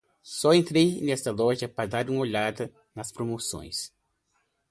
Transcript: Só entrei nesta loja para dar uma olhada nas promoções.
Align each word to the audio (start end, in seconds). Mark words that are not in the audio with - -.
Só 0.23 0.51
entrei 0.55 0.99
nesta 0.99 1.31
loja 1.31 1.67
para 1.69 1.87
dar 1.87 2.09
uma 2.09 2.21
olhada 2.21 2.73
nas 2.95 3.11
promoções. 3.11 3.93